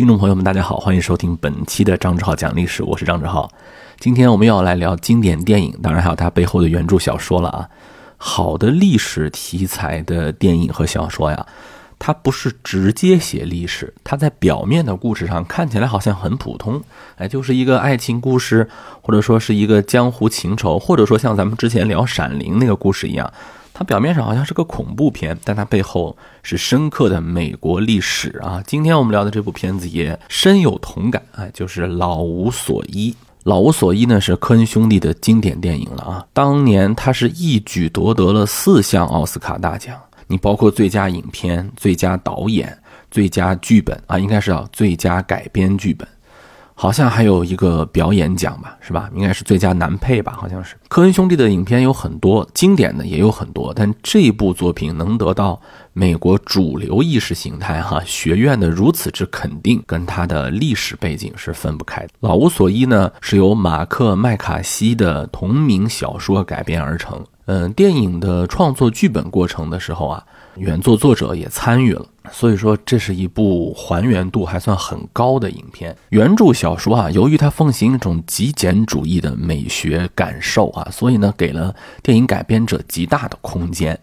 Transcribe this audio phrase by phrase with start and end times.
[0.00, 3.52] 听众朋友们，大家好，欢迎收听本期的张志浩讲历史，我是张志浩。
[3.98, 7.68] 今天我们要来聊经典电影，当然还有它背后的原著小说了啊。
[8.16, 11.46] 好的历史题材的电影和小说呀，
[11.98, 16.80] 它不是直接写历史，它在表面的故事上看起来好像很普通，
[17.16, 18.70] 哎，就是一个爱情故事，
[19.02, 23.30] 或者说是一个江湖情仇，或者说像咱们之前聊《闪灵》那个故事一样。
[23.80, 28.62] 它表面上好像是个恐怖片，但它背后是深刻的美国历史啊！
[28.66, 33.10] 今天我们聊的这部片子也深有同感，哎，就是《老无所依》。
[33.44, 36.26] 《老无所依》呢是科恩兄弟的经典电影了啊！
[36.34, 42.76] 当年他是一举夺得了四项奥斯卡大奖，你包括最佳影片、最佳导演、
[43.10, 46.06] 最佳剧本啊，应该是啊最佳改编剧本。
[46.80, 49.10] 好像还有一个表演奖吧，是吧？
[49.14, 50.76] 应该是最佳男配吧，好像是。
[50.88, 55.60] 科恩兄弟的影片有很多，经典的也有很多，但这部作品能得到
[55.92, 62.08] 美国主流意识形态哈学院的如此之肯定，跟他的历史背景是分不开的。
[62.20, 67.22] 《老无所依》呢，是由马克麦卡锡的同名小说改编而成。
[67.44, 70.24] 嗯，电影的创作剧本过程的时候啊。
[70.56, 75.96] 原作作者也参与了，所以说这是一部还原度还算很高的影片。
[76.10, 83.98] 原著小说啊，由于它奉行一种极简主义的美学感受啊，所以呢，给了电影改编者极大的空间。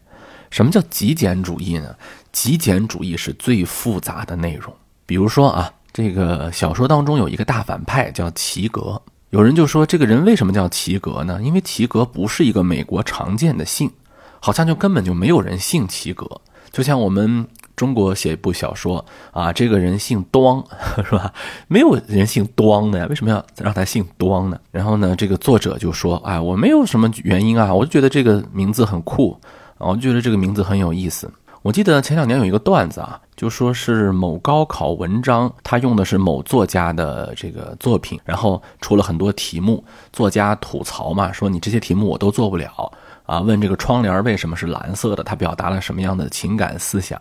[0.50, 1.96] 什么叫极简主义呢？
[2.32, 4.74] 极简主义是最复杂的内容。
[5.06, 11.40] 比如说啊，这个小说当中有一个大反派叫齐格，有人就说这个人为什么叫齐格呢？
[11.44, 13.92] 因为齐格不是一个美国常见的姓。
[14.40, 16.30] 好像就根本就没有人姓齐格，
[16.72, 20.62] 就像我们中国写一部小说啊，这个人姓端，
[21.06, 21.32] 是吧？
[21.68, 24.60] 没有人姓端的呀，为什么要让他姓端呢？
[24.72, 29.40] 然后呢，这个作者就说：“哎，我没有什么原因啊，我就觉得这个名字很酷
[29.78, 39.84] 啊，我就觉得这个名字很有意思。”我记得前两年有一个段子啊，就说是某高考文章，他用的是某作家的这个作品，然后出了很多题目，
[40.14, 42.92] 作家吐槽嘛，说你这些题目我都做不了。
[43.26, 45.22] 啊，问这个窗帘为什么是蓝色的？
[45.22, 47.20] 它表达了什么样的情感思想？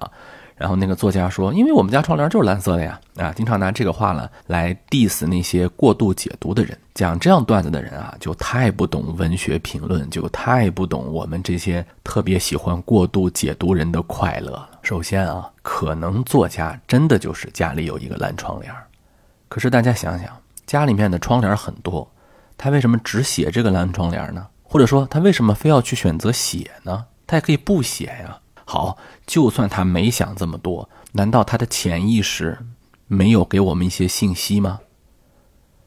[0.57, 6.77] 然后那个作家说：“因为我们家窗帘就是蓝色的呀。”啊，经常拿这个话呢来 diss 那些过度解读的人。
[6.95, 14.71] 讲这样段子的人啊，就太不懂文学评论，就太不懂我们这些特别喜欢过度解读人的快乐了。
[14.83, 18.73] 首先啊，可能作家真的就是家里有一个蓝窗帘，
[19.49, 20.29] 可是大家想想，
[20.65, 22.11] 家里面的窗帘很多，
[22.57, 24.47] 他为什么只写这个蓝窗帘呢？
[24.63, 27.05] 或者说他为什么非要去选择写呢？
[27.27, 28.39] 他也可以不写呀。
[28.69, 32.59] 好，就算他没想这么多，难道他的潜意识
[33.07, 34.81] 没有给我们一些信息吗？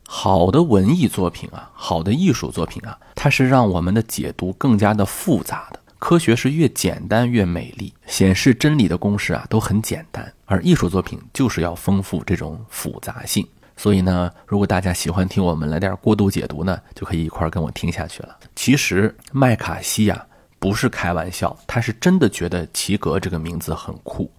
[0.07, 5.79] 好的文艺作品啊，好的艺术作品啊，它是让我们的解读更加的复杂的。
[5.99, 13.45] 科学是越简单越美丽，显示真理的公式啊都很简单，而艺术作品就是要丰富这种复杂性。
[13.75, 18.37] 所以呢，如果大家喜欢听我们来点过度解读呢，就可以一块跟我听下去了。
[18.55, 20.25] 其实麦卡锡呀
[20.59, 24.29] 不是开玩笑，他是真的觉得齐格这个名字很酷，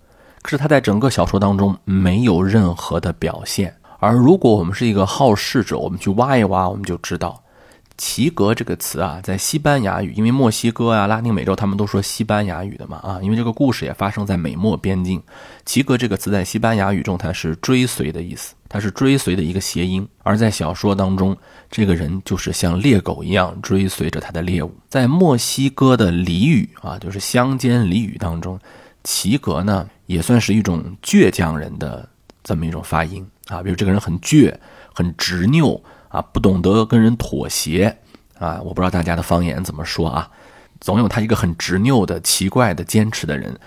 [0.43, 3.75] 可是他在整个小说当中没有任何的表现。
[3.99, 7.43] 而如果我们是一个好事者，我们去挖一挖，我们就知道。
[8.01, 15.23] 齐格这个词啊，在西班牙语，因为墨西哥啊、拉丁美洲他们都说西班牙语的嘛啊，因为这个故事也发生在美墨边境。
[15.67, 20.09] 齐格这个词在西班牙语中，它是追随的意思，它是追随的一个谐音。
[20.23, 21.37] 而在小说当中，
[21.71, 24.75] 这个人就是像猎狗一样追随着他的猎物。
[24.89, 28.59] 在墨西哥的俚语啊，就是乡间俚语当中，
[29.05, 32.09] 齐格呢也算是一种倔强人的
[32.43, 34.55] 这么一种发音啊，比如这个人很倔，
[34.95, 35.79] 很执拗。
[36.11, 37.97] 啊，不懂得跟人妥协
[38.39, 38.61] 啊！
[38.63, 40.31] 我不知道大家的方言怎么说啊。
[40.81, 43.59] 总有他一个很执拗的、奇怪的、坚持的人，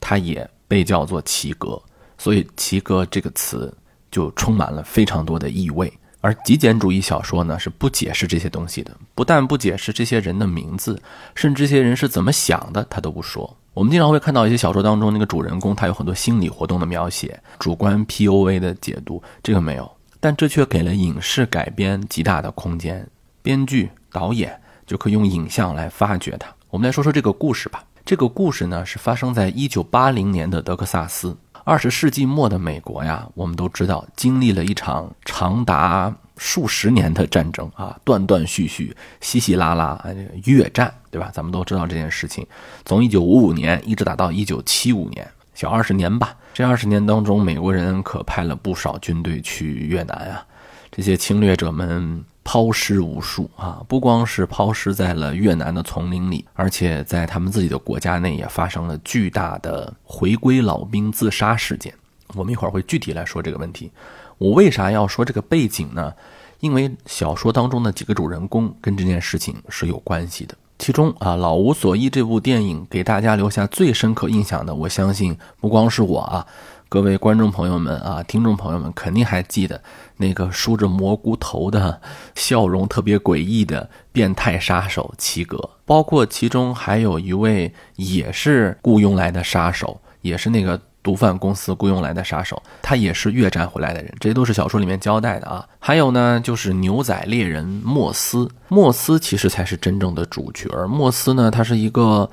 [0.00, 1.80] 他也被叫做齐格。
[2.18, 3.72] 所以“齐格”这个词
[4.10, 5.92] 就充满了非常多的意味。
[6.20, 11.00] 而极简主义小说呢，是不解释这些东西的，不但不解释这些人的名字，
[11.34, 13.56] 甚至这些人是怎么想的，他都不说。
[13.74, 19.90] 我们经常会看到一些小说当中，那个主人公他有很多心理活动的描写，主观 POA 的解读，这个没有。
[20.22, 23.04] 但这却给了影视改编极大的空间，
[23.42, 26.46] 编剧、导演就可以用影像来发掘它。
[26.70, 27.82] 我们来说说这个故事吧。
[28.04, 31.36] 这个故事呢，是发生在一九八零年的德克萨斯。
[31.64, 40.00] 二十世纪末的美国呀，我们都知道经历了一场长达数十年的战争啊，断断续续、稀稀拉拉，
[40.44, 41.32] 越战，对吧？
[41.34, 42.46] 咱们都知道这件事情，
[42.84, 45.28] 从一九五五年一直打到一九七五年。
[45.54, 50.46] 小二十年吧，这二十年当中，美国人可派了不少军队去越南啊。
[50.90, 61.94] 这些侵略者们抛尸无数啊，不光是抛尸在了越南的丛林里，而且在他们自己的国家内也发生了巨大的回归老兵自杀事件。
[62.34, 63.90] 我们一会儿会具体来说这个问题。
[64.38, 66.12] 我为啥要说这个背景呢？
[66.60, 70.54] 因为小说当中的几个主人公跟这件事情是有关系的。
[70.82, 76.44] 其中啊，《老无所依》这部电影给大家留下最深刻印象的，我相信不光是我啊，
[76.88, 79.80] 各位观众朋友们啊，听众朋友们肯定还记得
[80.16, 82.00] 那个梳着蘑菇头的、
[82.34, 90.80] 笑容特别诡异的变态杀手齐格，包括其中还有一位也是雇佣来的杀手，也是那个。
[91.02, 95.66] 毒贩公司雇佣来的杀手，他也是越战回来的人，这些都是小说里面交代的啊。
[95.78, 100.68] 还有呢，就是牛仔猎人莫斯，莫斯其实才是真正的主角。
[100.88, 102.30] 莫斯呢，他是一个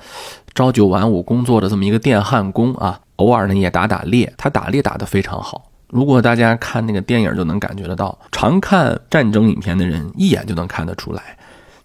[0.54, 5.70] 朝九晚五工作的这么一个电焊工啊，偶尔呢也打打猎，他打猎打得非常好。
[5.88, 11.36] 如果大家看那个电影就能感觉得到，常看战争影片的人一眼就能看得出来。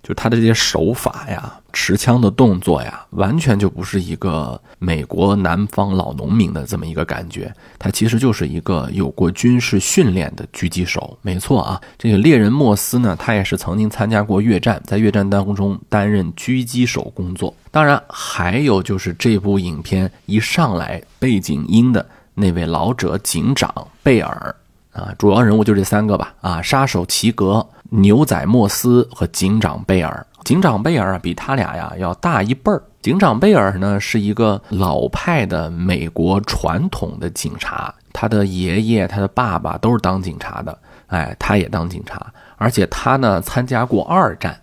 [0.08, 7.52] 就他的这些手法呀，持枪的动作呀，完全就不是一个美国南方老农民的这么一个感觉。
[7.80, 11.18] 他其实就是一个有过军事训练的狙击手。
[11.24, 17.52] 没错啊，这个猎人莫斯呢，他也是曾经参加过越战，在越战当中担任狙击手工作。
[17.72, 23.74] 当然，还有就是这部影片一上来背景音的那位老者警长
[24.04, 24.56] 贝尔
[24.96, 27.68] 啊，主要人物就这三个吧啊，杀手齐格。
[27.92, 32.82] 牛仔莫斯和警长贝尔，警长贝尔啊比他俩呀要大一辈儿。
[33.00, 40.78] 警长贝尔呢是一个老派的美国传统的警察，他的爷爷、他的爸爸都是当警察的，
[41.08, 44.60] 哎，他也当警察，而且他呢参加过二战。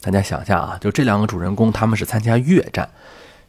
[0.00, 2.88] 大家想象啊，就这两个主人公，他们是参加越战，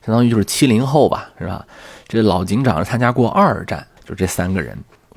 [0.03, 1.63] 相当于就是七零后吧，是吧？
[2.07, 4.75] 这老警长参加过二战，就这三个人。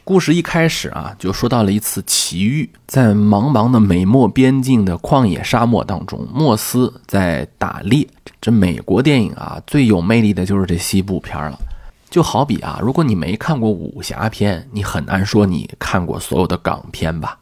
[0.09, 8.09] 故事一开始啊，就说到了一次奇遇，在茫茫的美墨边境的旷野沙漠当中，莫斯在打猎。
[8.41, 11.59] 这美国电影啊，最有魅力的就是这西部片了。
[12.09, 17.37] 就好比啊，如果你没看过武侠片，你很难说你看过所有的港片吧；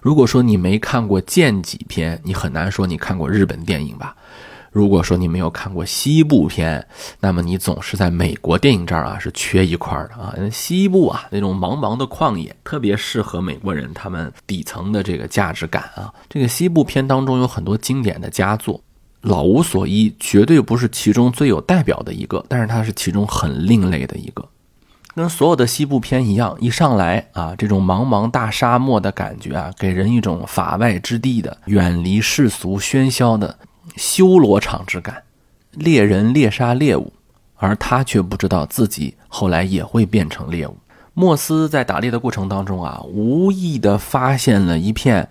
[0.00, 4.16] 如果说你没看过剑戟片，你很难说你看过日本电影吧。
[4.76, 6.86] 如果说你没有看过西部片，
[7.18, 10.34] 那么你总是在美国电影这儿啊是缺一块儿的啊。
[10.52, 16.12] 西部啊那种茫茫的旷野，特别适合美国人他们底层的这个价值感啊。
[16.28, 18.74] 这个西部片当中有很多经典的佳作，
[19.22, 24.46] 《老无所依》绝对不是其中最有代表的一个，但是它是其中很另类的一个。
[25.14, 33.56] 跟所有的西部片一样，一上来啊这种茫茫大沙漠的感觉啊，给人一种法外之地的、远离世俗喧嚣的。
[33.96, 35.22] 修罗场之感，
[35.72, 37.12] 猎人猎杀猎物，
[37.56, 40.76] 而他却不知道自己后来也会变成猎物。
[41.14, 45.28] 莫斯在打猎的过程当中啊，无意的发现了一片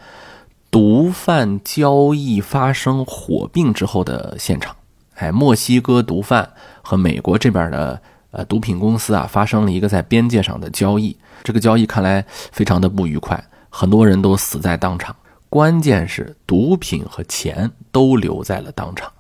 [0.72, 4.76] 毒贩交易发生火并之后的现场。
[5.14, 6.50] 哎，墨西哥毒贩
[6.82, 8.02] 和美国这边的
[8.32, 11.16] 呃毒品公司啊，发生了一个在边界上的交易。
[11.44, 15.16] 这个交易看来非常的不愉快，很多人都死在当场。
[15.56, 19.14] 关键是毒品和钱都留在了当场，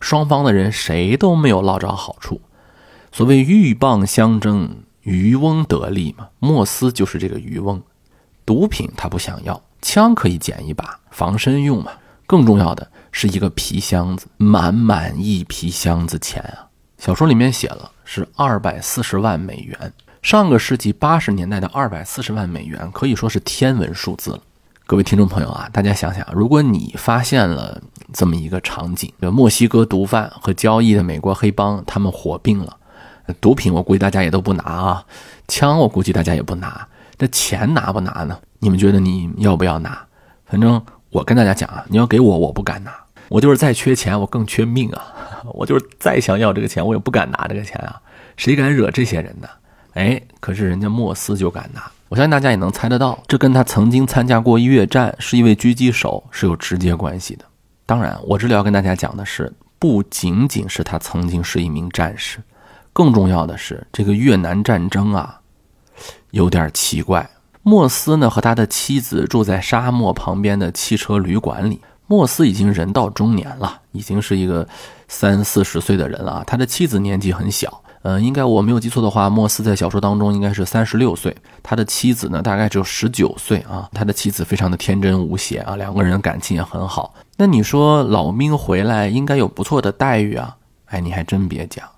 [0.00, 2.40] 双方的人谁都没有捞着好处。
[3.12, 6.28] 所谓鹬蚌相争，渔翁得利嘛。
[6.38, 7.82] 莫斯就是这个渔翁，
[8.46, 11.92] 毒品他不想要，枪可以捡一把防身用嘛。
[12.26, 16.72] 更重要的是一个皮箱子，满满一皮箱子钱啊！
[16.96, 19.92] 小说里面写了是二百四十万美元，
[20.22, 24.40] 上个世纪八十年代的二百四十万美元可以说是天文数字了。
[24.92, 27.80] 各位听众朋友啊，大家想想，如果你发现了
[28.12, 32.76] 这么一个场景，墨西哥毒贩和交易的美国黑帮他们火并了，
[33.40, 35.06] 毒品我估计大家也都不拿啊，
[35.48, 38.38] 枪我估计大家也不拿，这钱拿不拿呢？
[38.58, 39.98] 你们觉得你要不要拿？
[40.44, 42.92] 反正我跟大家讲啊，你要给我，我不敢拿，
[43.30, 45.02] 我就是再缺钱，我更缺命啊，
[45.54, 47.98] 我就是再想要这个钱，我也不敢拿这个钱啊，
[48.36, 49.48] 谁敢惹这些人呢？
[49.94, 51.90] 哎，可是人家莫斯就敢拿。
[52.12, 57.44] 我相信大家也能猜得到，这跟他曾经参加过越战，是一位狙击手是有直接关系的。
[57.86, 62.36] 当然，我这里要跟大家讲的是，不仅仅是他曾经是一名战士，
[62.92, 65.40] 更重要的是这个越南战争啊，
[66.32, 67.26] 有点奇怪。
[67.62, 71.80] 莫斯呢和他的妻子住在沙漠旁边的汽车旅馆里。
[72.06, 74.68] 莫斯已经人到中年了，已经是一个
[75.08, 76.44] 三四十岁的人了。
[76.46, 77.81] 他的妻子年纪很小。
[78.02, 83.88] 嗯，应该我没有记错的话，莫斯在小说当中应该是三十六岁，他的妻子呢大概只有十九岁啊。
[83.92, 87.14] 他的妻子非常的天真无邪啊，两个人感情也很好。
[87.36, 90.56] 那你说老兵回来应该有不错的待遇啊？
[90.86, 91.88] 哎，你还真别讲，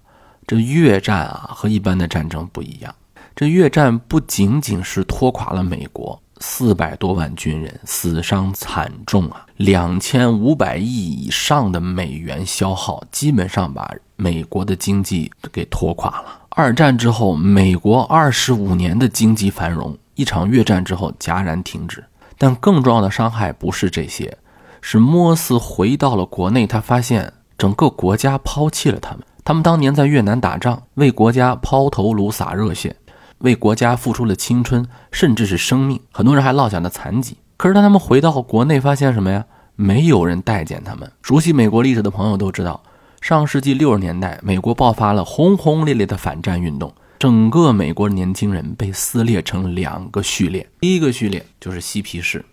[0.46, 2.94] 这越战啊和一般的战争不一样，
[3.34, 6.20] 这越战不仅仅是拖垮了美国。
[6.40, 16.40] 四百多万军人死伤惨重啊，两千五百亿以上的美元消耗，基本上把美国的经济给拖垮了。
[16.50, 22.04] 二战之后，美国二十五年的经济繁荣，一场越战之后戛然停止。
[22.36, 24.36] 但更重要的伤害不是这些，
[24.80, 29.20] 是莫斯回到了国内，他发现整个国家抛弃了他们。
[29.44, 32.94] 他们当年在越南打仗，为国家抛头颅洒热血，
[33.38, 36.00] 为国家付出了青春，甚至是生命。
[36.10, 37.36] 很多人还落下了残疾。
[37.56, 39.44] 可是当他们回到国内，发现什么呀？
[39.76, 41.10] 没有人待见他们。
[41.20, 42.80] 熟悉美国历史的朋友都知道，
[43.24, 50.68] 上世纪六十年代，美国爆发了轰轰烈烈的反战运动，整个美国年轻人被撕裂成两个序列。
[50.78, 52.44] 第一个序列就是嬉皮士，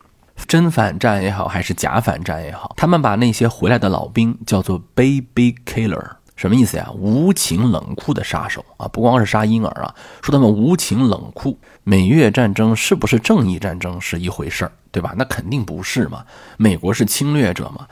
[0.48, 6.12] 真反战也好，还是假反战也好，他们把那些回来的老兵叫做 “baby killer”。
[6.38, 6.90] 什么意思呀？
[6.98, 8.88] 无情冷酷的杀手啊！
[8.88, 11.60] 不光是杀婴儿啊，说他们无情冷酷。
[11.84, 15.14] 美越战争是不是正义战争是一回事儿，对吧？
[15.16, 16.24] 那肯定不是嘛。
[16.58, 17.86] 美国是侵略者嘛。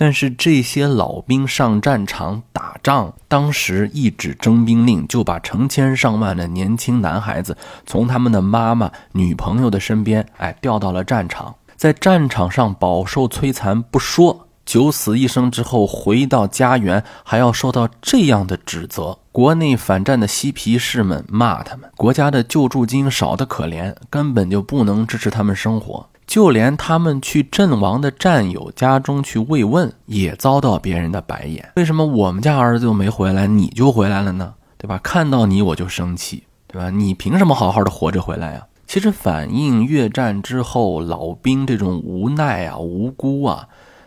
[0.00, 14.44] 但是这些老兵上战场打仗，当时一纸征兵令就把成千上万的年轻男孩子从他们的妈妈、女朋友的身边，哎，调到了战场，在战场上饱受摧残不说。
[14.64, 19.18] 九死一生之后回到家园，还要受到这样的指责。
[19.32, 26.06] 国内反战的嬉皮士们骂他们，国家的救助金少得可怜，根本就不能支持他们生活。
[26.28, 31.72] 就连他们去阵亡的战友家中去慰问，也遭到别人的白眼。
[31.76, 34.52] 为什么我们家儿子又没回来，你就回来了呢？
[34.76, 35.00] 对吧？
[35.02, 36.90] 看到你我就生气，对吧？
[36.90, 38.66] 你凭什么好好的活着回来呀？
[38.86, 43.66] 其实反映越战之后老兵这种无奈啊、无辜啊。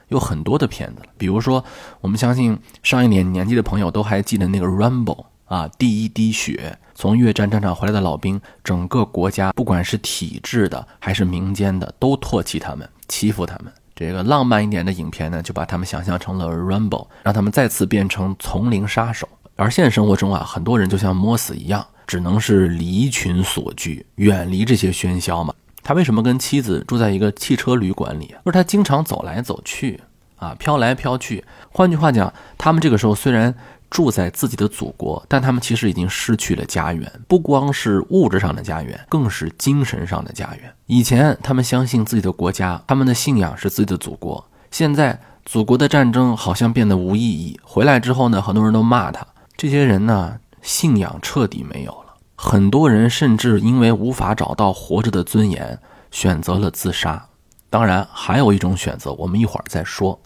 [0.10, 1.64] 有很多的片子，比如说，
[2.02, 5.16] 我们相信上一年年纪的朋友都还记得那个《Rumble》
[5.52, 13.70] 啊，第一滴血，从越战战场回来的老兵，整个国家不管是体制的还是民间的，都唾弃他们，欺负他们。
[13.94, 16.90] 这个浪漫一点的影片呢，就把他们想象成了《Rumble》，
[17.24, 19.28] 让他们再次变成丛林杀手。
[19.58, 25.54] 而现实生活中啊，很多人就像摸死一样，只能是离群索居，远离这些喧嚣嘛。
[25.84, 28.28] 他为什么跟妻子住在一个汽车旅馆里？
[28.46, 30.00] 就是他经常走来走去，
[30.38, 31.44] 啊，飘来飘去。
[31.70, 33.54] 换句话讲，他们这个时候虽然
[33.92, 40.74] 住在自己的祖国，但他们其实已经失去了家园，不光是物质上的家园，更是精神上的家园。
[40.88, 44.44] 以前他们相信自己的国家，他们的信仰是自己的祖国。
[44.72, 47.60] 现在祖国的战争好像变得无意义。
[47.62, 49.28] 回来之后呢，很多人都骂他。
[49.58, 52.16] 这些人呢，信仰彻底没有了。
[52.38, 55.78] 很多人甚至因为无法找到活着的尊严，
[56.10, 57.24] 选择了自杀。
[57.70, 60.18] 当然，还有一种选择，我们一会儿再说。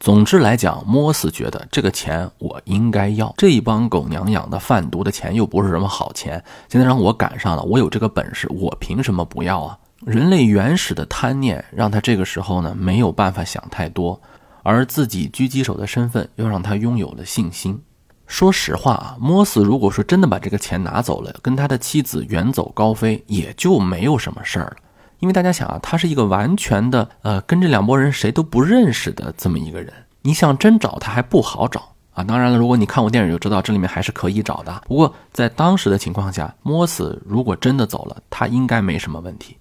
[0.00, 3.34] 总之来讲，莫斯觉得这个钱我应该要。
[3.36, 9.78] 这一帮狗娘养的贩毒的钱又不是什么好钱，现在让我赶上了，我有这个本事，我凭什么不要啊？
[10.06, 14.18] 人类原始的贪念让他这个时候呢没有办法想太多，
[14.62, 17.78] 而自己狙击手的身份又让他拥有了信心。
[18.26, 24.76] 说实话啊，莫斯如果说真的把这个钱拿走了，跟他的妻子远走高飞，也就没有什么事儿了。
[25.20, 32.24] 因为大家想啊，他是一个完全的呃，跟这两拨人谁都不认识的这么一个人，你想真找他还不好找啊。
[32.24, 34.82] 当然了，如果你看过电影就知道，这里面还是可以找的。
[34.88, 39.56] 不过在当时的情况下，莫斯如果真的走了，他应该没什么问题。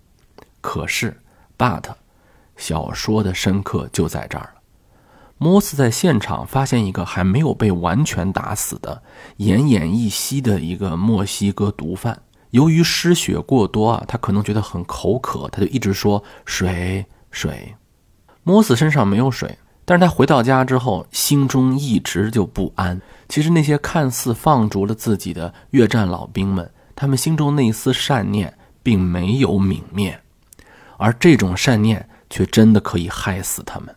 [0.62, 1.18] 可是
[1.58, 1.84] ，but，
[2.58, 4.62] 小说的深刻就在这儿了。
[5.38, 9.02] 莫斯在现场发现一个还没有被完全打死的
[9.38, 12.18] 奄奄一息的一个墨西哥毒贩。
[12.52, 17.76] 由于失血过多啊，他可能觉得很口渴，他就一直说水水。
[18.44, 23.00] 摩斯身上没有水，但是他回到家之后，心中一直就不安。
[23.28, 28.52] 其实那些看似放逐了自己的越战老兵们，他们心中那一丝善念
[28.82, 30.20] 并没有泯灭，
[30.98, 33.96] 而这种善念却真的可以害死他们。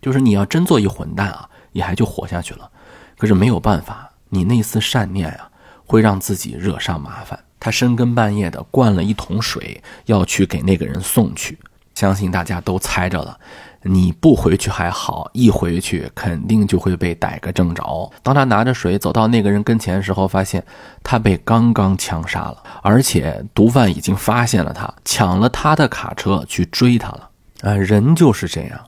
[0.00, 2.70] 就是你要真做一混蛋啊，也还就活下去了。
[3.18, 5.50] 可是没有办法，你那丝善念啊，
[5.84, 7.38] 会让自己惹上麻烦。
[7.58, 11.58] 他深更半夜的灌了一桶水，要去给那个人送去。
[11.94, 13.38] 相信大家都猜着了，
[13.82, 18.12] 你不回去还好，一回去肯定就会被逮个正着。
[18.22, 20.62] 当他拿着水走到那个人跟前的时候，发现
[21.02, 27.30] 他被刚刚枪杀了，而且毒贩已经发现了他，抢了他的卡车去追他了。
[27.62, 28.78] 啊，人就是这样。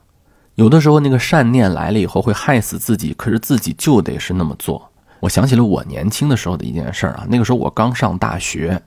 [0.56, 4.90] 有的时候，那个善念来了以后会害死自己，可是自己就得是那么做。
[5.20, 8.80] 我想起了我年轻的时候的一件事儿啊，那个时候我刚上大学，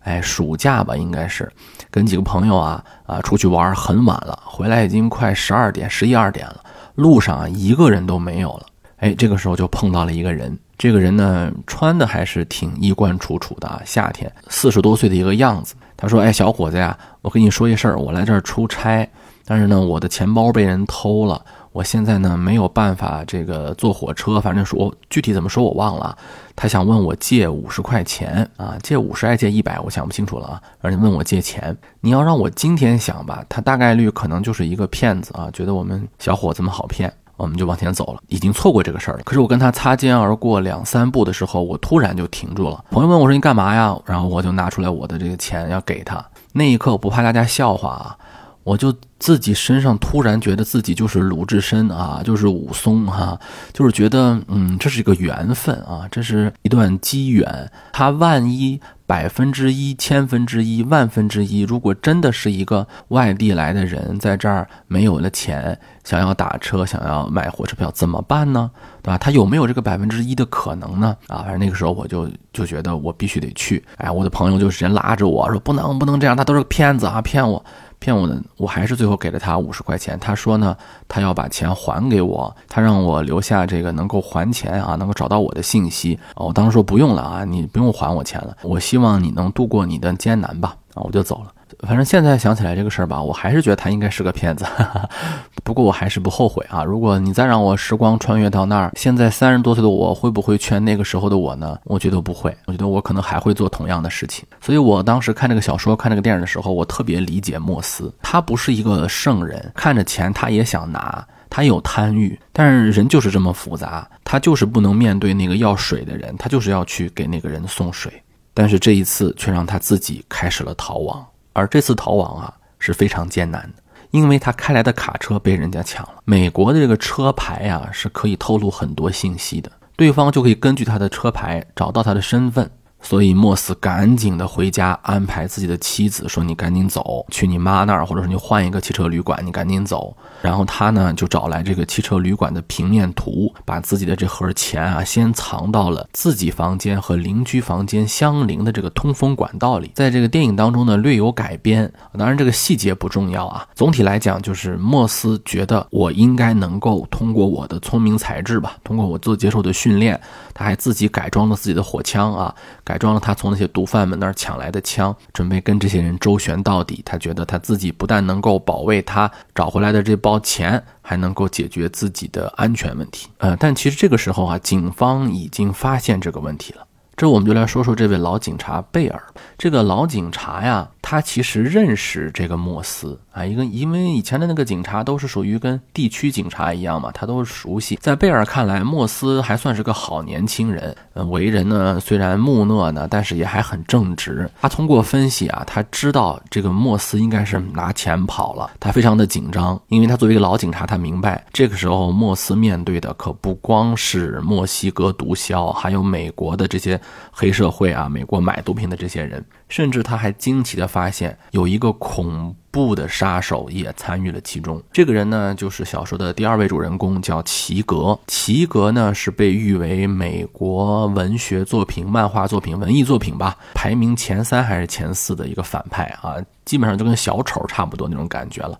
[0.00, 1.50] 哎，暑假吧，应该是
[1.90, 6.60] 跟几个朋友啊啊出去玩，很晚了，回来已经快十二点、十一二点了，
[6.94, 8.66] 路上啊一个人都没有了。
[8.98, 15.74] 哎，这个时候就碰到了一个人，这个人呢穿的还是挺衣冠楚楚的啊，夏天四十多岁的一个样子。
[15.98, 19.08] 他说：“哎，小伙子呀，我跟你说一事儿，我来这儿出差。”
[19.48, 21.42] 但是呢，我的钱包被人偷了，
[21.76, 26.16] 我现在呢没有办法这个坐火车，反正说具体怎么说我忘了。
[26.56, 30.62] 他想问我借五十块钱啊，借五十还借一百，我想不清楚了啊。
[30.80, 39.22] 而且问我借钱，你要让我今天想吧，他大概率可能就是一个骗子啊，觉得我们小伙子们好骗，我们就往前走了，已经错过这个事儿了。
[39.26, 42.82] 可是我跟他擦肩而过两三步的时候，我突然就停住了。
[42.90, 43.94] 朋友问我说你干嘛呀？
[44.06, 46.24] 然后我就拿出来我的这个钱要给他。
[46.54, 48.16] 那一刻我不怕大家笑话啊。
[48.64, 53.38] 我就自己身上突然觉得自己就是鲁智深啊，就是武松哈，
[53.72, 57.70] 就是觉得嗯，这是一个缘分啊，这是一段机缘。
[57.92, 68.70] 他万一百分之一、千分之一、万分之一，如果真的是一个外地来的人在这儿没有了钱，想要打车、想要买火车票怎么办呢？
[69.02, 69.16] 对吧？
[69.16, 71.16] 他有没有这个百分之一的可能呢？
[71.28, 73.82] 啊，反正那个时候我就就觉得我必须得去。
[73.96, 77.64] 哎，我的朋友就直接拉着我说不能不能这样，他都是骗子啊，骗我。
[77.98, 80.18] 骗我的，我还是最后给了他五十块钱。
[80.20, 80.76] 他说呢，
[81.08, 86.18] 他要把钱还给我，他让我留下这个能够还钱啊，能够找到我的信息。
[86.36, 90.76] 我当时说不用了啊，你不用还我钱了，我希望你能度过你的艰难吧。
[90.94, 91.52] 啊，我就走了。
[91.80, 94.64] 反正现在想起来这个事儿吧，我还是觉得他应该是个骗子。
[95.64, 96.84] 不过我还是不后悔啊。
[96.84, 101.76] 如果你再让我时光穿越到那儿，现在三十多岁的我会不会劝那个时候的我呢？
[101.84, 102.56] 我觉得不会。
[102.66, 104.44] 我觉得我可能还会做同样的事情。
[104.60, 108.12] 所以我当时看这个小说、看这个电影的时候，我特别理解莫斯。
[108.22, 118.12] 他不是一个圣人，看着钱他也想拿，他有贪欲，但是人就是这么复杂，他就是不能面对那个要水的人，他就是要去给那个人送水。
[118.54, 121.26] 但是这一次却让他自己开始了逃亡。
[121.56, 126.16] 而这次逃亡啊是非常艰难的，因为他开来的卡车被人家抢了。
[126.26, 132.70] 美国的这个车牌啊是可以透露很多信息的，对方就可以根据他的车牌找到他的身份。
[133.06, 149.92] 所以莫斯赶紧的回家安排自己的妻子说：“你赶紧走，去你妈那儿，或者说你换一个汽车旅馆，你赶紧走。”然后他呢就找来这个汽车旅馆的平面图，把自己的这盒钱啊先藏到了自己房间和邻居房间相邻的这个通风管道里。
[149.94, 153.64] 在这个电影当中呢略有改编，当然这个细节不重要啊。
[153.76, 160.20] 总体来讲就是莫斯觉得我应该能够通过我的聪明才智吧，通过我做接受的训练，
[160.52, 162.52] 他还自己改装了自己的火枪啊，
[162.82, 162.95] 改。
[162.96, 167.02] 改装了他从那些毒贩们那儿抢来的枪，准备跟这些人周旋到底。
[167.04, 173.28] 他觉得他自己不但能够保卫他找回来的这包钱，还能够解决自己的安全问题。
[173.36, 176.85] 呃，但其实这个时候啊，警方已经发现这个问题了。
[177.16, 179.22] 这我们就来说说这位老警察贝尔。
[179.56, 180.88] 这个老警察呀。
[181.08, 187.96] 他其实认识这个莫斯啊，一个因为以前的那个警察都是属于跟地区警察一样嘛，他都熟悉。
[188.02, 194.50] 在贝尔看来，莫斯还算是个好年轻人，嗯，为人呢虽然木讷呢，但是也还很正直。
[194.60, 209.44] 他通过分析啊，他知道这个莫斯应该是拿钱跑了，他非常的紧张，因为他作为一个老警察，他明白这个时候莫斯面对的可不光是墨西哥毒枭，还有美国的这些黑社会啊，美国买毒品的这些人。
[209.68, 214.80] 甚至他还惊奇地发现，有一个恐怖的杀手也参与了其中。
[214.92, 218.16] 这个人呢，就是小说的第二位主人公，叫齐格。
[218.28, 228.78] 齐格呢，是被誉为美国文学作品、漫画作品、文艺作品吧，排名前三还是前四的一个反派啊，基本上就跟小丑差不多那种感觉了。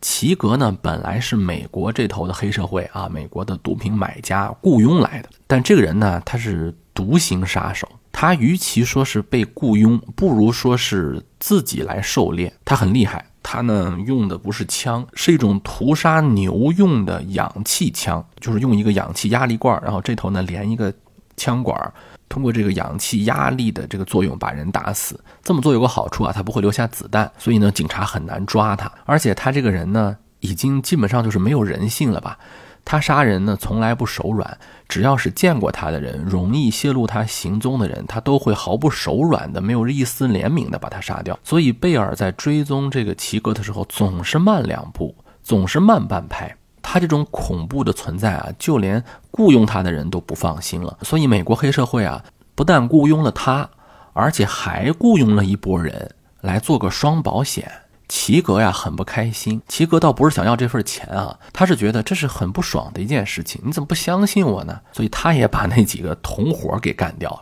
[0.00, 7.88] 齐格呢，本来是美国这头的黑社会啊，美国的毒品买家雇佣来的，但这个人呢，他是独行杀手。
[8.12, 12.54] 他与其说是被雇佣，不如说是自己来狩猎。
[12.64, 20.94] 他很厉害，他呢用的不是枪，是一种屠杀牛用的氧气枪，就是用一个氧气压力罐，然后这头呢连一个
[21.36, 21.92] 枪管，
[22.28, 25.18] 通过这个氧气压力的这个作用把人打死。
[25.42, 28.90] 这么做有个好处啊，他不会留下子弹，所以呢警察很难抓他。
[29.04, 32.38] 而且他这个人呢，已经基本上就是没有人性了吧。
[32.84, 34.56] 他杀人呢，从来不手软。
[34.94, 41.36] 只要是见过他的人，容易泄露他行踪的人，他都会毫不手软的、没有一丝怜悯的把他杀掉。
[41.42, 46.56] 所以贝尔在追踪这个齐格的时候，总是慢两步，总是慢半拍。
[46.80, 49.02] 他这种恐怖的存在啊，就连
[49.32, 50.96] 雇佣他的人都不放心了。
[51.02, 53.68] 所以美国黑社会啊，不但雇佣了他，
[54.12, 57.68] 而且还雇佣了一波人来做个双保险。
[58.16, 59.60] 齐格呀，很不开心。
[59.66, 63.60] 齐格倒不是想要这份钱啊，他是觉得这是很不爽的一件事情。
[63.64, 64.80] 你怎么不相信我呢？
[64.92, 67.40] 所以他也把那几个同伙给干掉了。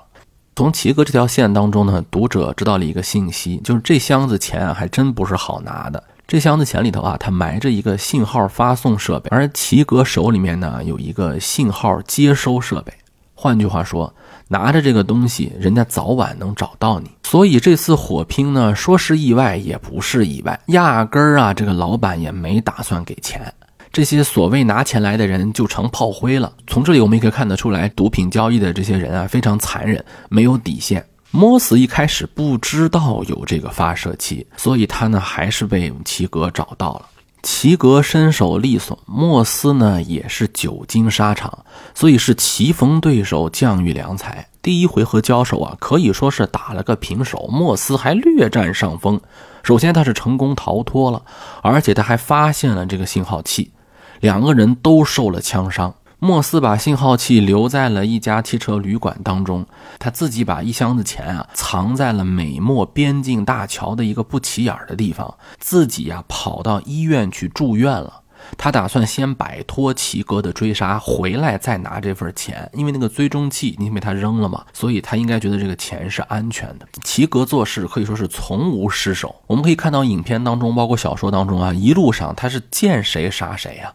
[0.57, 6.03] 从齐格这条线当中呢，读者知道了一个信息，就是这箱子钱啊，还真不是好拿的。
[6.27, 12.95] 这箱子钱里头啊，它埋着一个信号发送设备，而齐格手里面呢，有一个信号接收设备。
[13.35, 14.15] 换句话说。
[14.53, 17.11] 拿着这个东西，人家早晚能找到你。
[17.23, 23.51] 所以这次火拼呢，说是意外也不是意外，压根儿啊，这个老板也没打算给钱。
[23.91, 26.53] 这些所谓拿钱来的人就成炮灰了。
[26.67, 31.03] 从这里我们也可以看得出来，毒品交易的这些人啊，非常残忍，没有底线。
[31.31, 37.07] 莫斯一开始不知道有这个发射器，所以他呢还是被齐格找到了。
[37.43, 44.47] 齐格身手利索，莫斯呢也是久经沙场，所以是棋逢对手，将遇良才。
[44.63, 49.21] 第一回合交手啊，可以说是打了个平手，莫斯还略占上风。
[49.65, 51.23] 首先他是成功逃脱了，
[51.63, 53.73] 而且他还发现了这个信号器，
[54.21, 55.93] 两个人都受了枪伤。
[56.25, 59.67] 莫斯把信号器留在了一家汽车旅馆当中，
[59.99, 68.21] 他自己把一箱子钱啊藏在了美墨边境大桥的一个不起眼的地方，自己呀跑到医院去住院了。
[68.57, 76.87] 他打算先摆脱齐格的追杀，回来再拿这份钱，因为那个追踪器已经被他扔了嘛，所以他应该觉得这个钱是安全的。
[77.03, 83.93] 齐格做事可以说是从无失手，我们可以看到影片当中，包括小说当中啊，一路上他是见谁杀谁呀。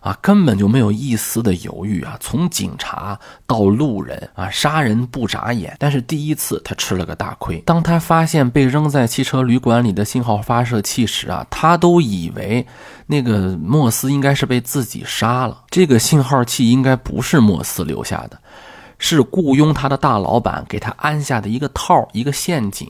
[0.00, 2.16] 啊，根本就没有一丝的犹豫啊！
[2.20, 5.76] 从警察到路人啊，杀人不眨眼。
[5.78, 7.58] 但是第一次他吃了个大亏。
[7.66, 12.66] 当他发现被扔在汽车旅馆里的信号发射器时啊，他都以为
[13.06, 15.64] 那个莫斯应该是被自己杀了。
[15.70, 18.40] 这个信号器应该不是莫斯留下的，
[18.98, 22.88] 是雇佣他的大老板给他安下的一个套，一个陷阱。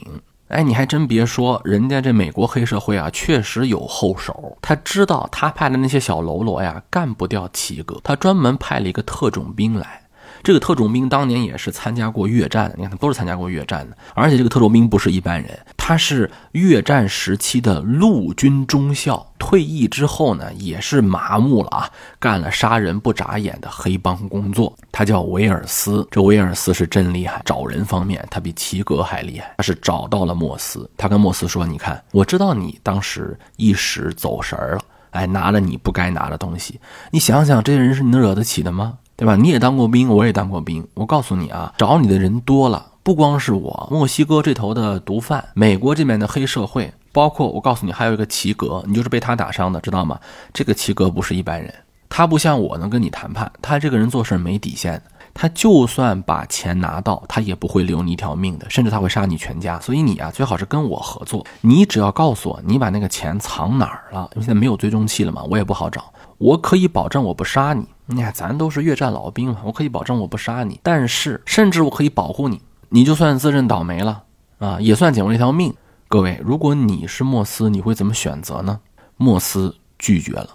[0.51, 4.59] 哎，你还真别说，人家这美国黑社会啊，确实有后手。
[4.61, 10.03] 他知道他派的那些小喽啰呀，干不掉齐哥，他专门派了一个特种兵来。
[10.43, 13.97] 这个特种兵当年也是参加过越战，你看，他都是参加过越战的。
[14.15, 24.77] 而且这个特种兵不是一般人，他是越战时期的陆军中校，退役之后呢，也是麻木了啊，干了杀人不眨眼的黑帮工作。
[24.91, 29.55] 他叫维尔斯，这维尔斯是真厉害，找人方面他比齐格还厉害。
[29.59, 36.81] 他是找到了莫斯，他跟莫斯说：“你看，我知道你当时一时走神了，哎，拿了你不该拿的东西。
[37.11, 39.37] 你想想，这些人是你能惹得起的吗？”对吧？
[39.37, 40.83] 你也当过兵，我也当过兵。
[40.95, 50.19] 我告诉你啊，找你的人多了，不光是我，墨西哥这头的毒贩，美国这边的黑社会，包括我告诉你，还有一个齐格，你就是被他打伤的，知道吗？
[50.55, 51.71] 这个齐格不是一般人，
[52.09, 55.03] 他不像我能跟你谈判，他这个人做事没底线。
[55.33, 59.79] 他就算把钱拿到，他也不会留你一条命的，甚至他会杀你全家。
[59.79, 61.47] 所以你啊，最好是跟我合作。
[61.61, 66.13] 你只要告诉我你把那个钱藏哪儿了，因为现在没有追踪器了嘛，我也不好找。
[66.41, 67.87] 我可以保证我不杀你。
[68.07, 70.81] 你看，咱都是越战老兵嘛，我可以保证我不杀你。
[70.83, 72.59] 但是，甚至我可以保护你。
[72.89, 74.23] 你就算自认倒霉了
[74.59, 75.73] 啊，也算捡回一条命。
[76.09, 78.81] 各位，如果你是莫斯，你会怎么选择呢？
[79.19, 80.49] 莫斯拒绝了。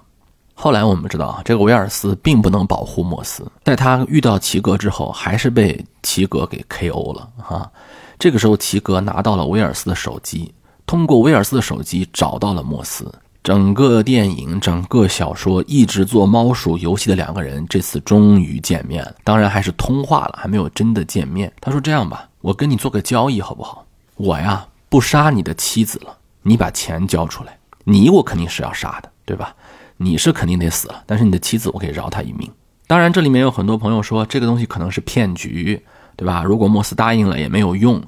[0.55, 7.13] 后来我们知道啊，这个维尔斯并不能保护莫斯，在他遇到齐格之后，还是被齐格给 K.O.
[7.13, 7.71] 了哈。
[8.17, 10.51] 这个时候，齐格拿到了威尔斯的手机，
[10.87, 13.09] 通过威尔斯的手机找到了莫斯。
[13.45, 19.13] 整个电影、整个小说一直做猫鼠游戏的两个人，这次终于见面了。
[19.23, 21.53] 当然还是通话了，还没有真的见面。
[21.61, 23.85] 他说：“这样吧，我跟你做个交易，好不好？
[24.15, 27.55] 我呀不杀你的妻子了，你把钱交出来。
[27.83, 29.55] 你我肯定是要杀的，对吧？”
[29.97, 32.51] 你是肯定得死了，但是你的妻子我可以饶他一命。
[32.87, 35.79] 当然，这里面有很多朋友说这个东西可能是骗局，
[36.15, 36.43] 对吧？
[36.43, 38.01] 如果莫斯答应了也没有用。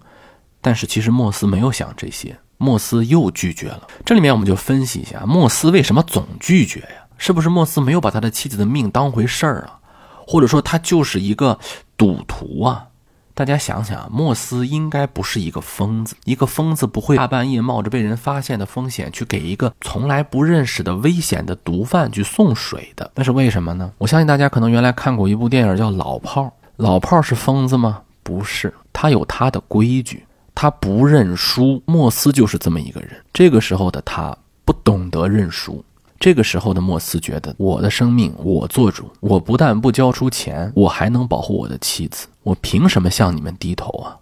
[0.62, 3.88] 但是其实莫斯没有想这些，莫斯又拒绝了。
[4.06, 7.06] 这里面我们就分析一下，莫斯为什么总拒绝呀？
[7.18, 9.80] 是不是莫斯没有把他的妻子的命当回事儿啊？
[10.28, 11.58] 或者说他就是一个
[11.96, 12.86] 赌徒啊？
[13.34, 23.12] 大家想想，莫斯应该不是一个疯子，一个疯子不会大半夜冒着被人发现的风险去给一个从来不认识的危险的毒贩去送水的。
[23.14, 23.92] 那是为什么呢？
[24.00, 28.02] 我相信大家可能原来看过一部电影叫《老炮儿》，老炮儿是疯子吗？
[28.24, 30.26] 不是，他有他的规矩，
[30.60, 31.84] 他不认输。
[31.86, 33.12] 莫斯就是这么一个人。
[33.32, 35.86] 这个时候的他不懂得认输。
[36.20, 44.18] 这个时候的莫斯觉得，我的生命我做主，我不但不交出钱，我还能保护我的妻子，我凭什么向你们低头啊？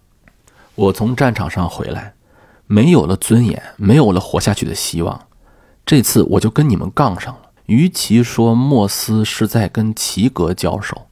[0.75, 2.13] 我从战场上回来，
[2.67, 5.27] 没有了尊严，没有了活下去的希望，
[5.85, 7.51] 这次我就跟你们杠上了。
[7.67, 11.07] 与其说莫斯是在跟齐格交手，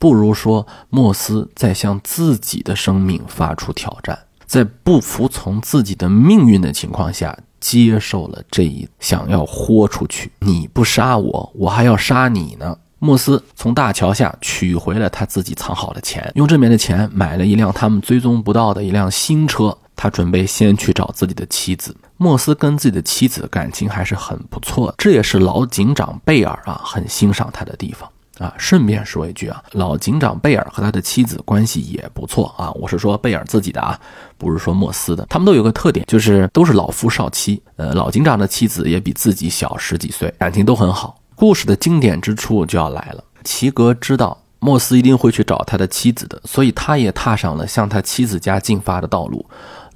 [0.00, 7.36] 不如说莫斯在向自己的生命发出挑战，在不服从自己的命运的情况下。
[7.58, 12.76] 接受了这一想要豁出去，你不杀我，我还要杀你呢。
[13.00, 19.76] 莫斯从大桥下取回了他自己藏好的钱，用这边的钱买了一辆他们追踪不到的一辆新车。
[19.96, 21.96] 他准备先去找自己的妻子。
[22.18, 28.08] 莫斯跟自己的妻子感情还是很不错，这也是老警长贝尔啊很欣赏他的地方。
[28.38, 32.70] 啊，顺便说一句啊，老警长贝尔和他的妻子关系也不错啊。
[32.72, 33.98] 我是说贝尔自己的啊，
[34.36, 35.24] 不是说莫斯的。
[35.30, 37.62] 他们都有个特点，就是都是老夫少妻。
[37.76, 41.18] 呃，老警长的妻子也比自己小十几岁，感情都很好。
[41.34, 43.24] 故事的经典之处就要来了。
[43.44, 49.44] 齐格知道莫斯一定会去找他的妻子的，所以他也踏上了向他妻子家进发的道路。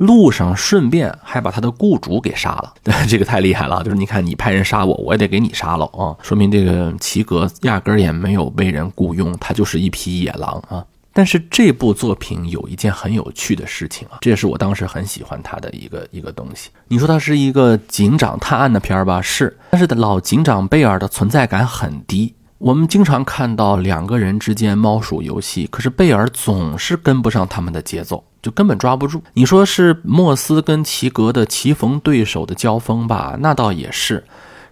[0.01, 2.73] 路上顺便还把他的雇主给杀了，
[3.07, 3.85] 这个太厉害了。
[3.85, 6.17] 就是你看，你派人杀我，我也得给你杀了啊！
[6.23, 10.83] 说明这个齐格压根儿也没有被人雇佣，他就是一匹野狼啊。
[11.13, 16.71] 但是这部作品有一件很有趣的事情啊，这也是我当时很喜欢他的一个一个东西。
[16.89, 19.21] 你说他是一个警长探案的片儿吧？
[19.21, 22.33] 是，但是老警长贝尔的存在感很低。
[22.61, 29.23] 我们经常看到两个人之间猫鼠游戏，可是贝尔总是跟不上他们的节奏，就根本抓不住。
[29.33, 33.35] 你说是莫斯跟齐格的棋逢对手的交锋吧？
[33.41, 34.23] 那倒也是。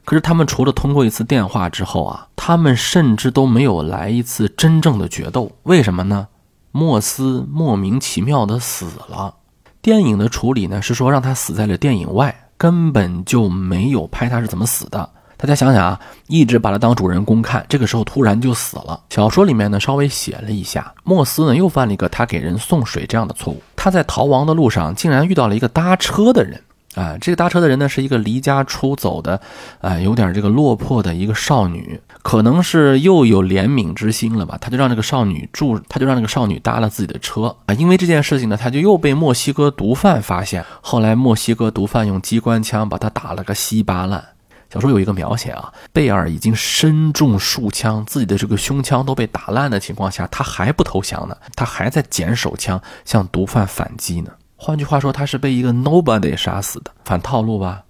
[0.05, 5.51] 可是他们除了通过一次电话之后啊，他们甚至都没有来一次真正的决斗。
[5.63, 6.29] 为什么呢？
[6.73, 9.35] 莫斯莫名其妙的死了。
[9.81, 15.09] 电影的处理呢是说让他死在了电影外，根本就没有拍他是怎么死的。
[15.39, 19.01] 大家想想啊，一直把他当主人公看，这个时候突然就死了。
[19.09, 23.63] 小说里面呢稍微写了一下，莫斯呢又犯了一个他给人送水这样的错误。
[23.77, 26.61] 他在逃亡的路上竟然遇到了一个搭车的人，
[26.97, 29.41] 啊，这个搭车的人呢是一个离家出走的，
[29.81, 37.75] 啊，有点这个落魄的一个少女，可能是又有怜悯之心了吧，他就让这个少女住，他就让这个少女搭了自己的车啊。
[37.75, 44.25] 因为这件事情呢，他就又被墨西哥毒贩发现，后来墨西哥毒贩用机关枪把他打了个稀巴烂。
[44.73, 54.31] 小说有一个描写啊，贝尔已经身中数枪，自己的这个胸腔都被打烂的情况下，他还不投降呢，他还在捡手枪向毒贩反击呢。
[54.57, 57.85] 换句话说，他是被一个 nobody 杀死的，反套路吧？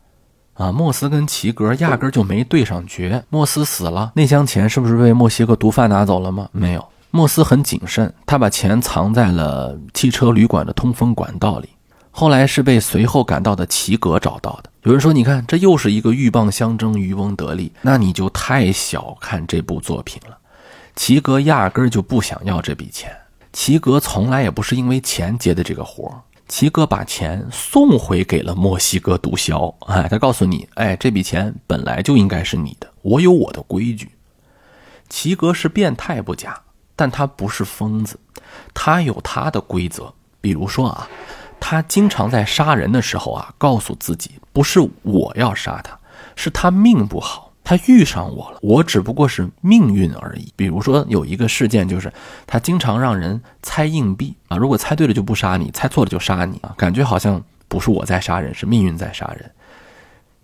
[0.55, 6.49] 啊，莫斯跟齐格压根就没对上决，莫斯死了，那箱钱是不是被墨西哥毒贩拿走了吗？
[6.53, 11.69] 没有，莫斯很谨慎，他把钱藏在了汽车旅馆的通风管道里。
[12.19, 14.71] 后来是被随后赶到的齐格找到的。
[14.83, 20.37] 有人说：“你看，这又是一个鹬蚌相争，渔翁得利。”那你就太小看这部作品了。
[20.97, 23.17] 齐格压根儿就不想要这笔钱。
[23.53, 26.19] 齐格从来也不是因为钱接的这个活儿。
[26.49, 29.73] 齐格把钱送回给了墨西哥毒枭。
[29.87, 34.11] 哎，他告诉你：“哎，这笔钱本来就应该是你的，我有我的规矩。”
[35.09, 36.61] 齐格是变态不假，
[36.97, 38.19] 但他不是疯子，
[38.75, 40.13] 他有他的规则。
[40.41, 41.09] 比如说啊。
[41.61, 45.99] 他经常在杀人的时候啊，告诉自己不是我要杀他，
[46.37, 50.53] 是他命不好，他遇上我了，我只不过是命运而已。
[50.57, 52.13] 比如说有一个事件，就是
[52.47, 59.51] 他经常让人猜硬币啊，如果猜对了就不杀你，猜错了就杀你啊，感觉好像不是我在杀人，是命运在杀人。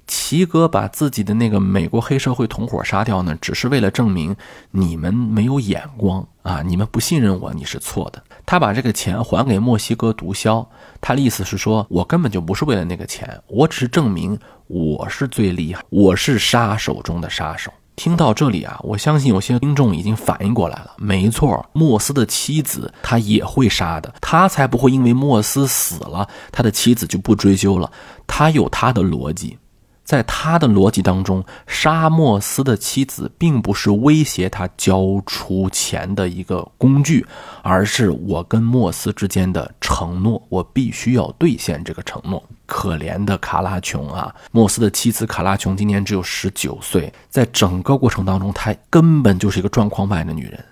[0.07, 4.37] 齐哥把自己的那个美国黑社会同伙杀掉呢，只是为了证明
[4.71, 8.23] 你们没有眼光啊，你们不信任我，你是错的。
[8.45, 10.67] 他把这个钱还给墨西哥毒枭，
[11.01, 17.73] 他的意思是说，我根本就不是为了那个钱，我只是证明我是最厉害，我是杀手中的杀手。
[17.97, 27.91] 听到这里啊，我相信有些听众已经反应过来了，没错，莫斯的妻子他也会杀的，他才不会因为莫斯死了，他的妻子就不追究了，
[28.27, 29.57] 他有他的逻辑。
[30.05, 37.27] 在他的逻辑当中，沙莫斯的妻子并不是威胁他交出钱的一个工具，
[37.63, 42.43] 而是我跟莫斯之间的承诺，我必须要兑现这个承诺。
[42.67, 50.63] 可怜的卡拉琼啊，莫斯的妻子卡拉琼今年只有十九岁，在整个过程当中，她根本就是一个状况外的女人。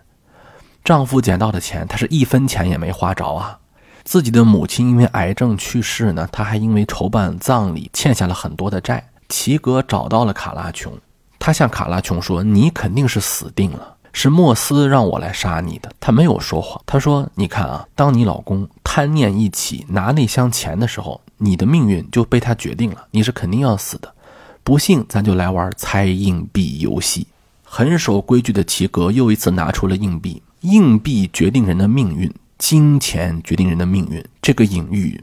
[0.85, 3.59] 丈夫捡到的钱，她是一分钱也没花着啊。
[4.05, 9.09] 自己的母亲因为癌症去世呢，她还因为筹办葬礼欠下了很多的债。
[9.33, 10.92] 齐格找到了卡拉琼，
[11.38, 16.79] 他向卡拉琼说：“你肯定是死定了，是莫斯让我来杀你的。”他没有说谎。
[16.85, 24.14] 他说：“你看啊，当你老公贪念一起拿那箱钱的时候，你的命运就被他决定了，你是肯定要死的。
[24.62, 27.27] 不信，咱就来玩猜硬币游戏。”
[27.64, 34.23] 很守规矩的齐格又一次拿出了硬币，硬币决定人的命运，金钱决定人的命运。
[34.42, 35.18] 这个隐喻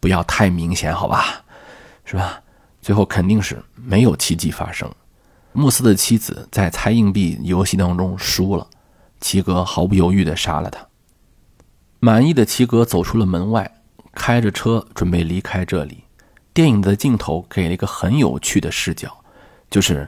[0.00, 1.42] 不要太明显，好吧？
[2.06, 2.40] 是吧？
[2.84, 4.86] 最后肯定是没有奇迹发生，
[5.54, 8.66] 穆斯的妻子在猜硬币游戏当中输了，
[9.22, 10.86] 齐格毫不犹豫地杀了他。
[11.98, 13.78] 满意的齐格走出了门外，
[14.12, 16.04] 开着车准备离开这里。
[16.52, 19.16] 电影的镜头给了一个很有趣的视角，
[19.70, 20.06] 就是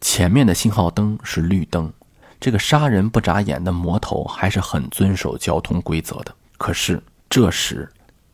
[0.00, 1.92] 前面的信号灯是绿灯，
[2.40, 6.34] 这个杀人不眨眼的魔头还是很遵守交通规则的。
[6.58, 7.88] 可是这时，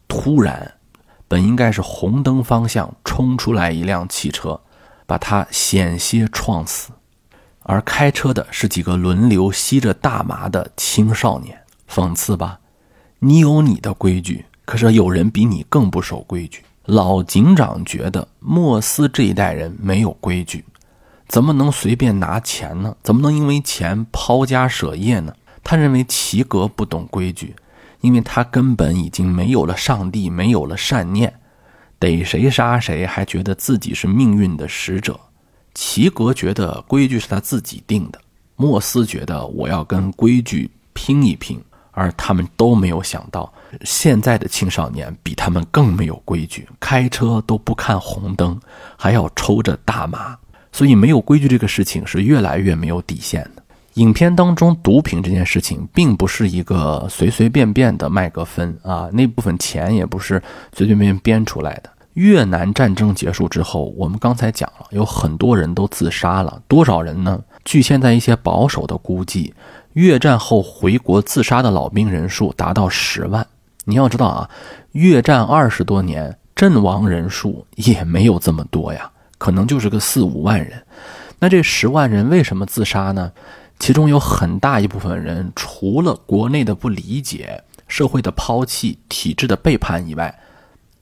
[0.08, 0.72] 突然。
[1.32, 4.60] 本应该是红灯方向冲出来一辆汽车，
[5.06, 6.90] 把他险些撞死，
[7.62, 11.58] 而开车的是几个轮流吸着大麻的青少年。
[11.88, 12.60] 讽刺吧？
[13.20, 16.64] 你有你的规矩，可是有人比你更不守规矩。
[16.84, 20.66] 老警长觉得莫斯这一代人没有规矩，
[21.28, 22.94] 怎么能随便拿钱呢？
[23.02, 25.32] 怎么能因为钱抛家舍业呢？
[25.64, 27.56] 他认为齐格不懂规矩，
[28.02, 31.32] 因为他根本已经没有了上帝，没有了善念，
[31.98, 35.18] 逮谁杀谁，还觉得自己是命运的使者。
[35.74, 38.20] 齐格觉得规矩是他自己定的，
[38.56, 41.58] 莫斯觉得我要跟规矩拼一拼，
[41.92, 43.50] 而他们都没有想到，
[43.82, 48.60] 现在的青少年比他们更没有规矩，开车都不看红灯，
[48.98, 50.36] 还要抽着大麻，
[50.72, 53.61] 所以没有规矩这个事情是越来越没有底线的。
[53.94, 61.90] 影片当中毒品这件事情，并不是一个随随便便的麦格芬啊，那部分钱也不是随随便便编出来的。
[62.14, 67.40] 越南战争结束之后，我们刚才讲了，有很多人都自杀了，多少人呢？
[67.64, 69.54] 据现在一些保守的估计，
[69.92, 73.46] 越战后回国自杀的老兵人数达到十万。
[73.84, 74.50] 你要知道啊，
[74.92, 80.82] 越战二十多年，阵亡人数也没有这么多呀，可能就是个四五万人。
[81.38, 83.32] 那这十万人为什么自杀呢？
[83.78, 90.38] 其中有很大一部分人，除了国内的不理解、社会的抛弃、体制的背叛以外，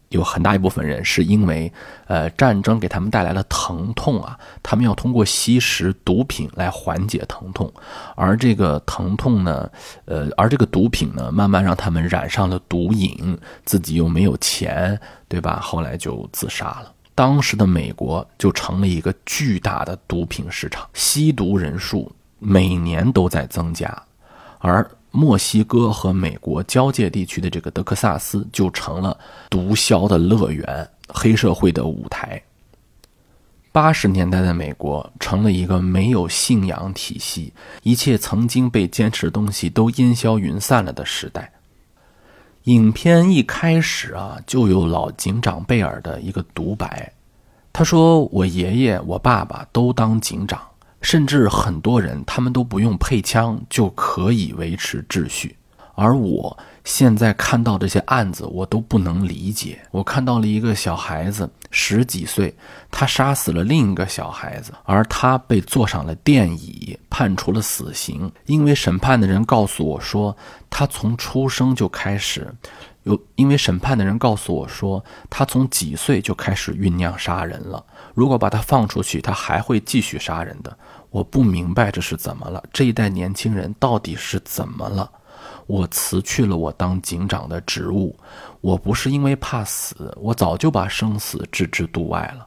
[0.09, 1.73] 有很大一部分人是因为，
[2.07, 7.73] 呃，战争给他们带来了疼痛啊，他们要通过吸食毒品来缓解疼痛，
[8.17, 9.71] 而这个疼痛呢，
[10.07, 15.61] 呃，而这个毒品呢，慢慢让他们染上了毒瘾，自己又没有钱，对吧？
[15.63, 16.93] 后来就自杀了。
[17.15, 24.03] 当时的美国就成了一个巨大的毒品市场，吸毒人数每年都在增加，
[24.59, 24.91] 而。
[25.13, 32.41] 墨西哥和美国交界地区的这个德克萨斯就成了毒枭的乐园，黑社会的舞台。
[33.73, 41.53] 八十年代的美国成了一个没有信仰体系、一切曾经被坚持的东西都烟消云散了的时代。
[42.67, 47.13] 影片一开始啊，就有老警长贝尔的一个独白，
[47.73, 50.63] 他说：“我爷爷、我爸爸都当警长。”
[51.01, 55.57] 甚至很多人，他们都不用配枪就可以维持秩序，
[55.95, 59.81] 而我现在看到这些案子，我都不能理解。
[59.91, 62.55] 我看到了一个小孩子十几岁，
[62.91, 68.31] 他杀死了另一个小孩子，而他被坐上了电椅，判处了死刑。
[68.47, 70.37] 因为审判的人告诉我说，
[70.69, 72.55] 他从出生就开始。
[73.05, 77.83] 有，因为审判的人告诉我说，他从几岁就开始酝酿杀人了。
[78.13, 80.77] 如果把他放出去，他还会继续杀人的。
[81.11, 85.11] 我不明白这是怎么了，这一代年轻人到底是怎么了？
[85.67, 88.17] 我辞去了我当警长的职务，
[88.61, 92.47] 我不是因为怕死，我早就把生死置之度外了。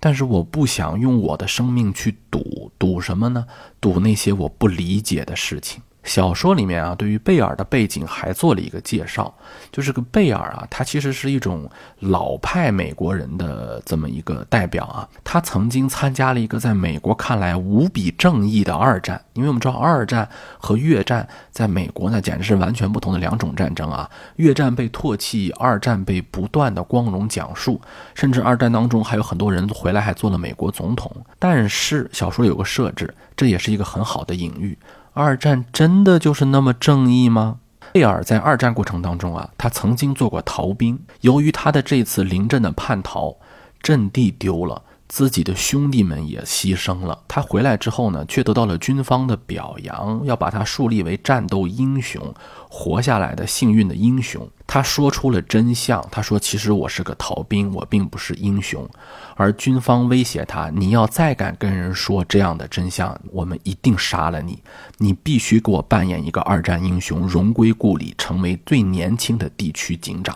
[0.00, 3.46] 但是我不想用我的生命去赌，赌什么呢？
[3.80, 5.82] 赌那些我不理解的事情。
[6.04, 9.32] 小说里面啊，对于贝尔的背景还做了一个介绍，
[9.70, 15.08] 就是个贝尔啊，他其实是一种老派美国人的这么一个代表啊。
[15.22, 24.10] 他曾经参加了一个在美国看来无比正义的二战，因为我们知道二战和越战在美国呢简直是完全不同的两种战争啊。
[24.36, 27.80] 越战被唾弃，二战被不断的光荣讲述，
[28.14, 31.14] 甚至二战当中还有很多人回来还做了美国总统。
[31.38, 34.76] 但是小说有个设置，这也是一个很好的隐喻。
[35.14, 37.58] 二战真的就是那么正义吗？
[37.92, 40.98] 贝尔在二战过程当中啊，他曾经做过逃兵。
[41.20, 43.36] 由于他的这次临阵的叛逃，
[43.82, 47.22] 阵地丢了，自己的兄弟们也牺牲了。
[47.28, 52.34] 他回来之后呢，却得到了军方的表扬，要把他树立为战斗英雄。
[52.70, 56.02] 活下来的幸运的英雄，他说出了真相。
[56.10, 58.88] 他说：“其实我是个逃兵，我并不是英雄。”
[59.36, 64.62] 而军方威胁他：“你要再敢跟人说这样的真相，我们一定杀了你。
[64.96, 70.34] 你必须给我扮演一个二战英雄，荣归故里，成为最年轻的地区警长。”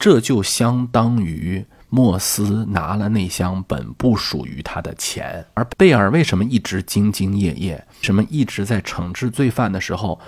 [0.00, 5.44] 这就相当于莫斯拿了那箱本不属于他的钱。
[5.54, 7.86] 而贝尔为什么一直兢兢业业？
[8.00, 10.20] 什么一直在惩治罪犯的时候？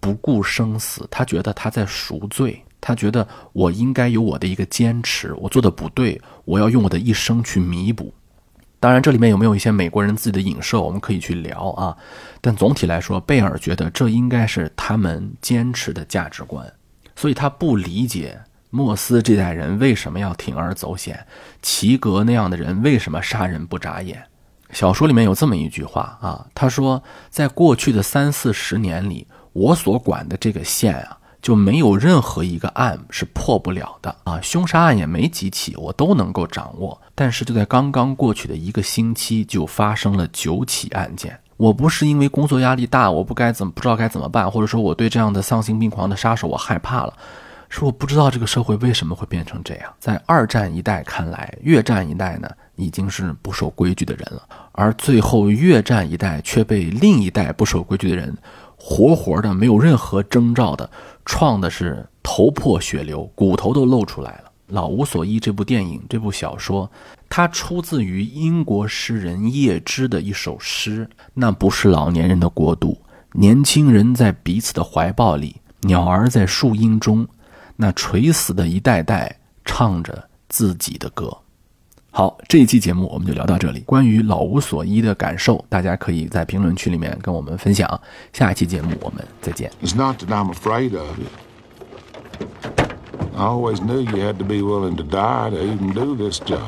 [0.00, 8.12] 不顾生死，他觉得他在赎罪，他觉得我应该有我的一个坚持，我做的不对，我要用我的一生去弥补。
[8.80, 11.96] 当然，这里面有没有一些美国人自己的影射，我们可以去聊啊。
[12.40, 16.66] 但总体来说，贝尔觉得这应该是他们坚持的价值观，
[17.14, 18.36] 所以他不理解
[18.74, 21.24] 莫斯这代人为什么要铤而走险，
[21.60, 24.20] 齐格那样的人为什么杀人不眨眼。
[24.72, 29.24] 小说里面有这么一句话啊，他说，在过去的三四十年里。
[29.54, 36.98] 我所管的这个县啊，就没有任何一个案是破不了的啊，凶杀案也没几起，我都能够掌握。
[37.14, 41.38] 但是就在刚刚过去的一个星期，就发生了九起案件。
[41.58, 47.12] 我不是因为工作压力大，我不该怎么不知道该怎么办，或者说我对这样的丧心病狂的杀手我害怕了，
[47.72, 49.90] 说我不知道这个社会为什么会变成这样。
[49.98, 52.46] 在二战一代看来，越战一代呢
[52.76, 54.42] 已经是不守规矩的人了，
[54.72, 58.36] 而最后越战一代却被另一代不守规矩的人
[58.76, 60.88] 活活的没有任何征兆的
[61.24, 64.44] 创的是头破血流，骨头都露出来了。
[64.74, 66.90] 《老无所依》这部电影、这部小说，
[67.30, 73.00] 它出自于英国诗人叶芝的一首诗，那不是老年人的国度，
[73.32, 77.26] 年轻人在彼此的怀抱里，鸟儿在树荫中。
[77.82, 81.36] 那垂死的一代代唱着自己的歌。
[82.12, 83.80] 好，这一期节目我们就聊到这里。
[83.80, 88.00] 关于老无所依的感受，大家可以在评论区里面跟我们分享。
[88.32, 89.68] 下一期节目我们再见。
[89.82, 91.26] It's not that I'm afraid of it.
[93.34, 96.60] I always knew you had to be willing to die to even do this job.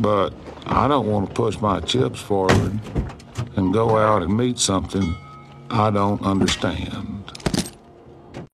[0.00, 0.30] But
[0.64, 2.78] I don't want to push my chips forward
[3.54, 5.14] and go out and meet something
[5.68, 7.17] I don't understand.